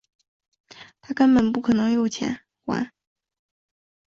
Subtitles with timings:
[0.99, 2.91] 他根本不可能有钱还